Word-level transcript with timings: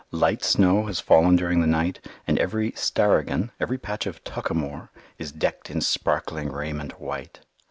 Light 0.09 0.43
snow 0.43 0.87
has 0.87 0.99
fallen 0.99 1.35
during 1.35 1.61
the 1.61 1.67
night, 1.67 2.03
and 2.25 2.39
every 2.39 2.71
"starigan," 2.71 3.51
every 3.59 3.77
patch 3.77 4.07
of 4.07 4.23
"tuckamore" 4.23 4.89
is 5.19 5.31
"decked 5.31 5.69
in 5.69 5.79
sparkling 5.79 6.51
raiment 6.51 6.99
white." 6.99 7.41